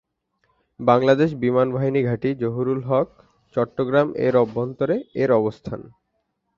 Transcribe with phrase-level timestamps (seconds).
[0.79, 3.07] বাংলাদেশ বিমান বাহিনী ঘাঁটি, জহুরুল হক,
[3.55, 5.81] চট্টগ্রাম এর অভ্যন্তরে এর অবস্থান।